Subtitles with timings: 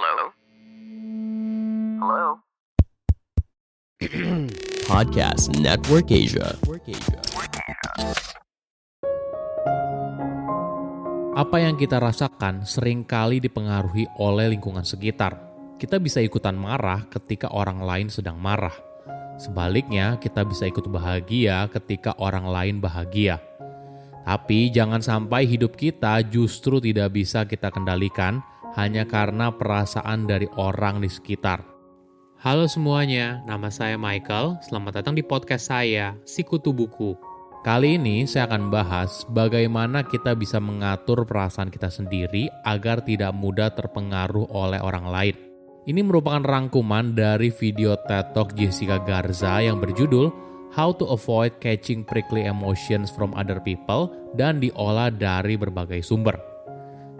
[0.00, 0.32] Hello?
[2.00, 2.28] Hello?
[4.88, 6.56] Podcast Network Asia.
[11.36, 15.36] Apa yang kita rasakan sering kali dipengaruhi oleh lingkungan sekitar.
[15.76, 18.72] Kita bisa ikutan marah ketika orang lain sedang marah.
[19.36, 23.36] Sebaliknya, kita bisa ikut bahagia ketika orang lain bahagia.
[24.24, 28.40] Tapi jangan sampai hidup kita justru tidak bisa kita kendalikan
[28.78, 31.64] hanya karena perasaan dari orang di sekitar.
[32.40, 34.56] Halo semuanya, nama saya Michael.
[34.64, 37.12] Selamat datang di podcast saya, Sikutu Buku.
[37.60, 43.68] Kali ini saya akan bahas bagaimana kita bisa mengatur perasaan kita sendiri agar tidak mudah
[43.76, 45.36] terpengaruh oleh orang lain.
[45.84, 50.32] Ini merupakan rangkuman dari video TED Talk Jessica Garza yang berjudul
[50.72, 56.40] How to Avoid Catching Prickly Emotions from Other People dan diolah dari berbagai sumber.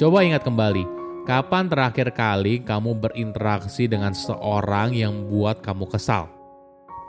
[0.00, 6.26] Coba ingat kembali, Kapan terakhir kali kamu berinteraksi dengan seorang yang buat kamu kesal?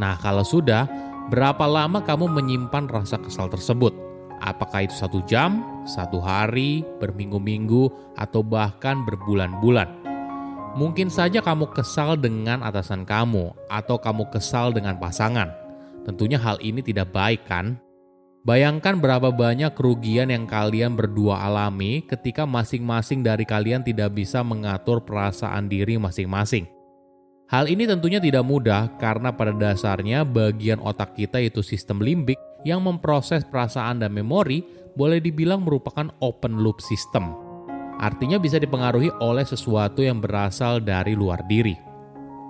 [0.00, 0.88] Nah, kalau sudah,
[1.28, 3.92] berapa lama kamu menyimpan rasa kesal tersebut?
[4.40, 9.92] Apakah itu satu jam, satu hari, berminggu-minggu, atau bahkan berbulan-bulan?
[10.72, 15.52] Mungkin saja kamu kesal dengan atasan kamu, atau kamu kesal dengan pasangan.
[16.08, 17.76] Tentunya hal ini tidak baik, kan?
[18.46, 25.02] Bayangkan berapa banyak kerugian yang kalian berdua alami ketika masing-masing dari kalian tidak bisa mengatur
[25.02, 26.70] perasaan diri masing-masing.
[27.50, 32.84] Hal ini tentunya tidak mudah karena pada dasarnya bagian otak kita yaitu sistem limbik yang
[32.84, 34.62] memproses perasaan dan memori
[34.94, 37.34] boleh dibilang merupakan open loop system.
[37.98, 41.74] Artinya bisa dipengaruhi oleh sesuatu yang berasal dari luar diri.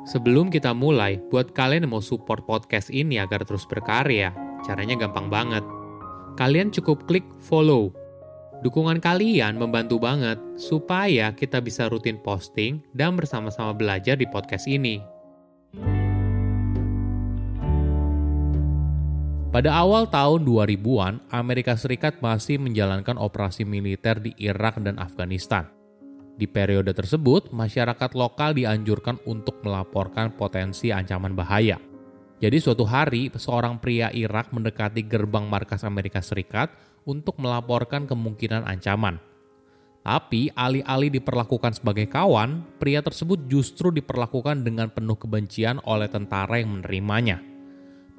[0.05, 4.33] Sebelum kita mulai, buat kalian yang mau support podcast ini agar terus berkarya,
[4.65, 5.65] caranya gampang banget
[6.39, 7.91] kalian cukup klik follow.
[8.63, 15.03] Dukungan kalian membantu banget supaya kita bisa rutin posting dan bersama-sama belajar di podcast ini.
[19.51, 25.67] Pada awal tahun 2000-an, Amerika Serikat masih menjalankan operasi militer di Irak dan Afghanistan.
[26.39, 31.88] Di periode tersebut, masyarakat lokal dianjurkan untuk melaporkan potensi ancaman bahaya.
[32.39, 36.71] Jadi suatu hari seorang pria Irak mendekati gerbang markas Amerika Serikat
[37.03, 39.19] untuk melaporkan kemungkinan ancaman.
[40.07, 46.79] Tapi alih-alih diperlakukan sebagai kawan, pria tersebut justru diperlakukan dengan penuh kebencian oleh tentara yang
[46.79, 47.43] menerimanya.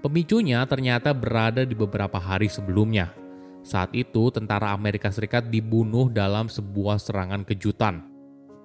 [0.03, 3.16] Pemicunya ternyata berada di beberapa hari sebelumnya.
[3.63, 8.19] Saat itu, tentara Amerika Serikat dibunuh dalam sebuah serangan kejutan.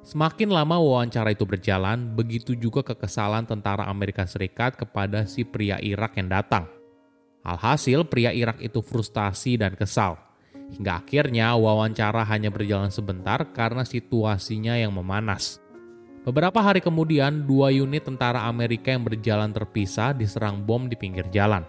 [0.05, 6.21] Semakin lama wawancara itu berjalan, begitu juga kekesalan tentara Amerika Serikat kepada si pria Irak
[6.21, 6.69] yang datang.
[7.41, 10.21] Alhasil, pria Irak itu frustasi dan kesal.
[10.77, 15.57] Hingga akhirnya wawancara hanya berjalan sebentar karena situasinya yang memanas.
[16.29, 21.65] Beberapa hari kemudian, dua unit tentara Amerika yang berjalan terpisah diserang bom di pinggir jalan.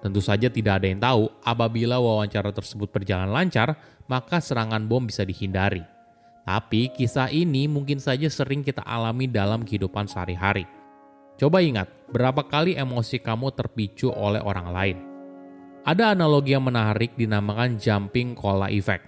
[0.00, 3.76] Tentu saja tidak ada yang tahu apabila wawancara tersebut berjalan lancar,
[4.08, 5.97] maka serangan bom bisa dihindari.
[6.48, 10.64] Tapi kisah ini mungkin saja sering kita alami dalam kehidupan sehari-hari.
[11.36, 14.96] Coba ingat, berapa kali emosi kamu terpicu oleh orang lain?
[15.84, 19.04] Ada analogi yang menarik dinamakan jumping cola effect.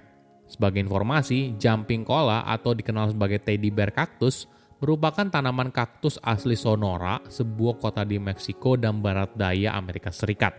[0.53, 4.45] Sebagai informasi, jumping cola atau dikenal sebagai teddy bear cactus
[4.85, 10.53] merupakan tanaman kaktus asli Sonora, sebuah kota di Meksiko dan barat daya Amerika Serikat.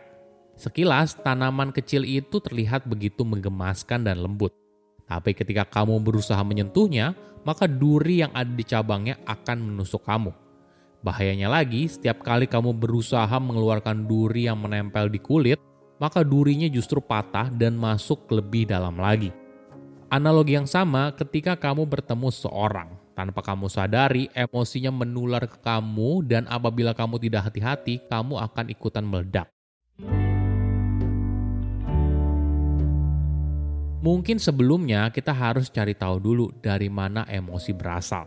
[0.58, 4.60] Sekilas, tanaman kecil itu terlihat begitu menggemaskan dan lembut.
[5.11, 7.11] Tapi ketika kamu berusaha menyentuhnya,
[7.44, 10.31] maka duri yang ada di cabangnya akan menusuk kamu.
[11.03, 15.59] Bahayanya lagi, setiap kali kamu berusaha mengeluarkan duri yang menempel di kulit,
[15.99, 19.35] maka durinya justru patah dan masuk lebih dalam lagi.
[20.07, 22.95] Analogi yang sama ketika kamu bertemu seorang.
[23.11, 29.03] Tanpa kamu sadari, emosinya menular ke kamu dan apabila kamu tidak hati-hati, kamu akan ikutan
[29.03, 29.51] meledak.
[34.01, 38.25] Mungkin sebelumnya kita harus cari tahu dulu dari mana emosi berasal.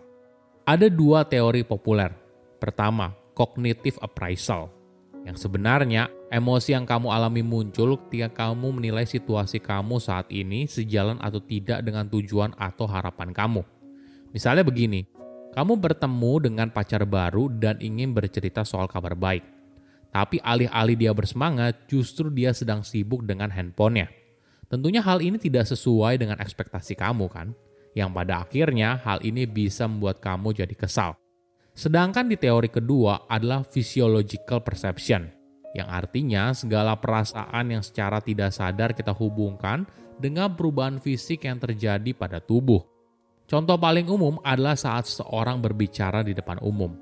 [0.63, 2.15] Ada dua teori populer.
[2.63, 4.71] Pertama, cognitive appraisal.
[5.27, 11.19] Yang sebenarnya, emosi yang kamu alami muncul ketika kamu menilai situasi kamu saat ini sejalan
[11.19, 13.67] atau tidak dengan tujuan atau harapan kamu.
[14.31, 15.11] Misalnya begini,
[15.59, 19.43] kamu bertemu dengan pacar baru dan ingin bercerita soal kabar baik.
[20.15, 24.23] Tapi alih-alih dia bersemangat, justru dia sedang sibuk dengan handphonenya
[24.69, 27.53] Tentunya hal ini tidak sesuai dengan ekspektasi kamu kan?
[27.95, 31.15] Yang pada akhirnya hal ini bisa membuat kamu jadi kesal.
[31.75, 35.27] Sedangkan di teori kedua adalah physiological perception,
[35.75, 39.83] yang artinya segala perasaan yang secara tidak sadar kita hubungkan
[40.15, 42.79] dengan perubahan fisik yang terjadi pada tubuh.
[43.51, 46.95] Contoh paling umum adalah saat seseorang berbicara di depan umum.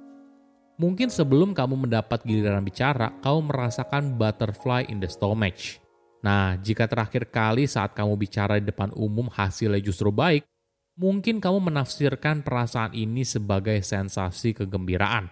[0.80, 5.81] Mungkin sebelum kamu mendapat giliran bicara, kamu merasakan butterfly in the stomach.
[6.22, 10.46] Nah, jika terakhir kali saat kamu bicara di depan umum hasilnya justru baik,
[10.94, 15.26] mungkin kamu menafsirkan perasaan ini sebagai sensasi kegembiraan.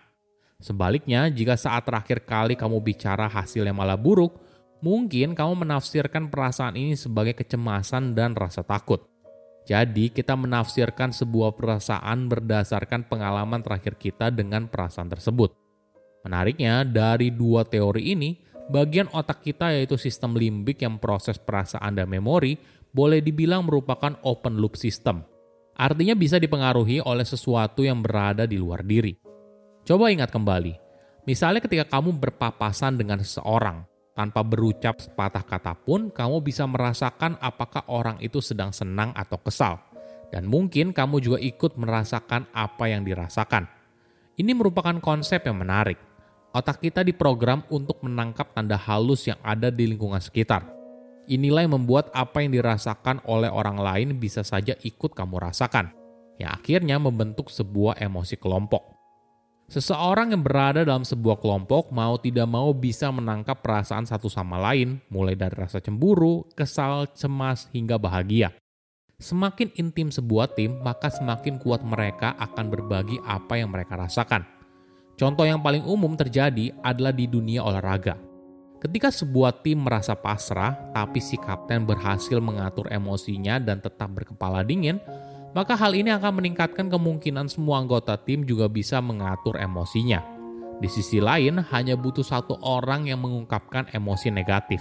[0.61, 4.35] Sebaliknya, jika saat terakhir kali kamu bicara hasilnya malah buruk,
[4.83, 9.07] mungkin kamu menafsirkan perasaan ini sebagai kecemasan dan rasa takut.
[9.71, 15.55] Jadi, kita menafsirkan sebuah perasaan berdasarkan pengalaman terakhir kita dengan perasaan tersebut.
[16.27, 22.07] Menariknya, dari dua teori ini, bagian otak kita yaitu sistem limbik yang proses perasaan dan
[22.07, 22.55] memori
[22.95, 25.27] boleh dibilang merupakan open loop system.
[25.75, 29.17] Artinya bisa dipengaruhi oleh sesuatu yang berada di luar diri.
[29.83, 30.77] Coba ingat kembali,
[31.25, 37.87] misalnya ketika kamu berpapasan dengan seseorang, tanpa berucap sepatah kata pun, kamu bisa merasakan apakah
[37.89, 39.81] orang itu sedang senang atau kesal.
[40.29, 43.67] Dan mungkin kamu juga ikut merasakan apa yang dirasakan.
[44.37, 45.99] Ini merupakan konsep yang menarik.
[46.51, 50.67] Otak kita diprogram untuk menangkap tanda halus yang ada di lingkungan sekitar.
[51.31, 55.95] Inilah yang membuat apa yang dirasakan oleh orang lain bisa saja ikut kamu rasakan,
[56.43, 58.83] yang akhirnya membentuk sebuah emosi kelompok.
[59.71, 64.99] Seseorang yang berada dalam sebuah kelompok mau tidak mau bisa menangkap perasaan satu sama lain,
[65.07, 68.51] mulai dari rasa cemburu, kesal, cemas, hingga bahagia.
[69.23, 74.60] Semakin intim sebuah tim, maka semakin kuat mereka akan berbagi apa yang mereka rasakan.
[75.21, 78.17] Contoh yang paling umum terjadi adalah di dunia olahraga.
[78.81, 84.97] Ketika sebuah tim merasa pasrah, tapi si kapten berhasil mengatur emosinya dan tetap berkepala dingin,
[85.53, 90.25] maka hal ini akan meningkatkan kemungkinan semua anggota tim juga bisa mengatur emosinya.
[90.81, 94.81] Di sisi lain, hanya butuh satu orang yang mengungkapkan emosi negatif,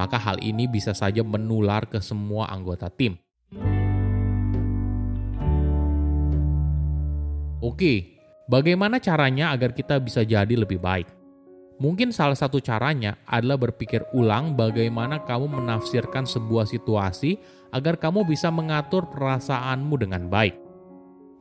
[0.00, 3.20] maka hal ini bisa saja menular ke semua anggota tim.
[7.60, 8.13] Oke,
[8.50, 11.08] bagaimana caranya agar kita bisa jadi lebih baik?
[11.74, 17.34] Mungkin salah satu caranya adalah berpikir ulang bagaimana kamu menafsirkan sebuah situasi
[17.74, 20.54] agar kamu bisa mengatur perasaanmu dengan baik.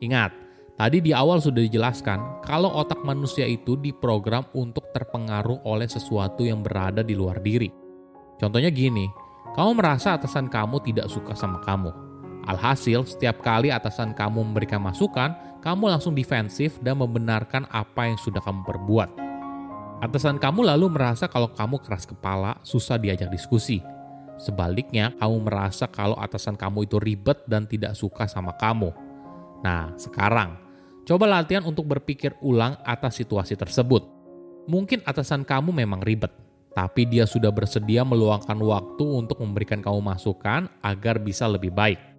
[0.02, 0.34] Ingat,
[0.74, 6.66] tadi di awal sudah dijelaskan kalau otak manusia itu diprogram untuk terpengaruh oleh sesuatu yang
[6.66, 7.70] berada di luar diri.
[8.42, 9.06] Contohnya gini,
[9.54, 12.13] kamu merasa atasan kamu tidak suka sama kamu.
[12.44, 15.32] Alhasil, setiap kali atasan kamu memberikan masukan,
[15.64, 19.10] kamu langsung defensif dan membenarkan apa yang sudah kamu perbuat.
[20.04, 23.80] Atasan kamu lalu merasa kalau kamu keras kepala, susah diajak diskusi.
[24.36, 28.92] Sebaliknya, kamu merasa kalau atasan kamu itu ribet dan tidak suka sama kamu.
[29.64, 30.60] Nah, sekarang
[31.08, 34.04] coba latihan untuk berpikir ulang atas situasi tersebut.
[34.68, 36.36] Mungkin atasan kamu memang ribet,
[36.76, 42.13] tapi dia sudah bersedia meluangkan waktu untuk memberikan kamu masukan agar bisa lebih baik.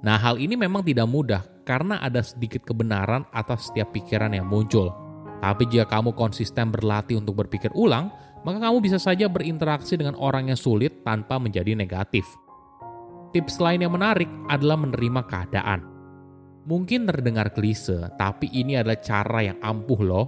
[0.00, 4.90] Nah, hal ini memang tidak mudah karena ada sedikit kebenaran atas setiap pikiran yang muncul.
[5.40, 8.12] Tapi jika kamu konsisten berlatih untuk berpikir ulang,
[8.44, 12.24] maka kamu bisa saja berinteraksi dengan orang yang sulit tanpa menjadi negatif.
[13.30, 15.80] Tips lain yang menarik adalah menerima keadaan.
[16.64, 20.26] Mungkin terdengar klise, tapi ini adalah cara yang ampuh loh.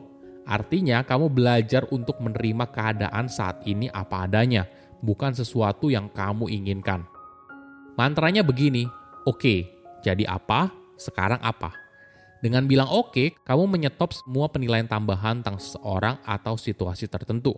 [0.48, 4.68] Artinya kamu belajar untuk menerima keadaan saat ini apa adanya,
[5.04, 7.04] bukan sesuatu yang kamu inginkan.
[7.94, 8.88] Mantranya begini,
[9.24, 9.54] oke,
[10.02, 11.72] jadi apa, sekarang apa.
[12.42, 17.54] Dengan bilang oke, okay, kamu menyetop semua penilaian tambahan tentang seseorang atau situasi tertentu.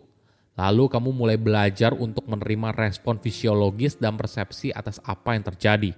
[0.55, 5.97] Lalu kamu mulai belajar untuk menerima respon fisiologis dan persepsi atas apa yang terjadi.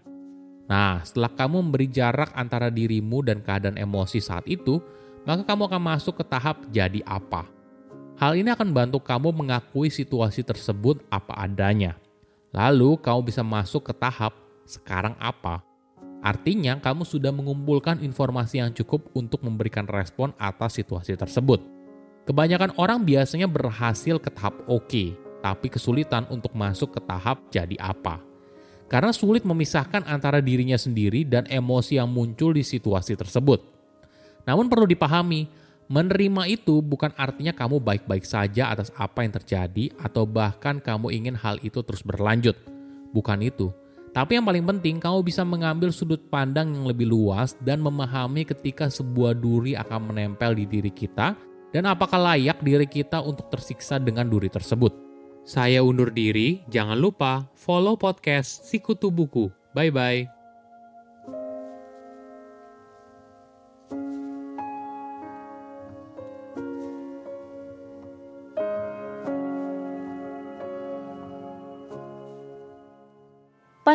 [0.71, 4.79] Nah, setelah kamu memberi jarak antara dirimu dan keadaan emosi saat itu,
[5.27, 7.45] maka kamu akan masuk ke tahap jadi apa.
[8.17, 11.99] Hal ini akan bantu kamu mengakui situasi tersebut apa adanya.
[12.55, 15.63] Lalu kamu bisa masuk ke tahap sekarang apa.
[16.27, 21.63] Artinya, kamu sudah mengumpulkan informasi yang cukup untuk memberikan respon atas situasi tersebut.
[22.27, 27.79] Kebanyakan orang biasanya berhasil ke tahap oke, okay, tapi kesulitan untuk masuk ke tahap jadi
[27.79, 28.19] apa.
[28.91, 33.63] Karena sulit memisahkan antara dirinya sendiri dan emosi yang muncul di situasi tersebut.
[34.47, 35.47] Namun perlu dipahami,
[35.87, 41.39] menerima itu bukan artinya kamu baik-baik saja atas apa yang terjadi atau bahkan kamu ingin
[41.39, 42.59] hal itu terus berlanjut.
[43.15, 43.71] Bukan itu
[44.17, 48.89] tapi yang paling penting, kamu bisa mengambil sudut pandang yang lebih luas dan memahami ketika
[48.89, 51.37] sebuah duri akan menempel di diri kita
[51.69, 54.97] dan apakah layak diri kita untuk tersiksa dengan duri tersebut.
[55.45, 59.53] Saya undur diri, jangan lupa follow podcast Sikutu Buku.
[59.77, 60.36] Bye-bye.